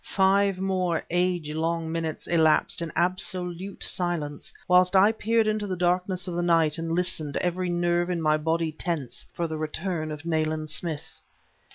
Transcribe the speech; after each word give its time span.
Five 0.03 0.57
more 0.59 1.03
age 1.11 1.51
long 1.53 1.91
minutes 1.91 2.25
elapsed 2.25 2.81
in 2.81 2.91
absolute 2.95 3.83
silence, 3.83 4.51
whilst 4.67 4.95
I 4.95 5.11
peered 5.11 5.45
into 5.45 5.67
the 5.67 5.75
darkness 5.77 6.27
of 6.27 6.33
the 6.33 6.41
night 6.41 6.79
and 6.79 6.93
listened, 6.95 7.37
every 7.37 7.69
nerve 7.69 8.09
in 8.09 8.19
my 8.19 8.37
body 8.37 8.71
tense, 8.71 9.27
for 9.35 9.45
the 9.45 9.57
return 9.59 10.11
of 10.11 10.25
Nayland 10.25 10.71
Smith. 10.71 11.21